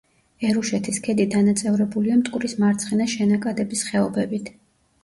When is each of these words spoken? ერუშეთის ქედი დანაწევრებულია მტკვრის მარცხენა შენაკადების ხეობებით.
ერუშეთის 0.47 0.97
ქედი 1.07 1.27
დანაწევრებულია 1.35 2.17
მტკვრის 2.23 2.59
მარცხენა 2.65 3.09
შენაკადების 3.17 3.89
ხეობებით. 3.93 4.53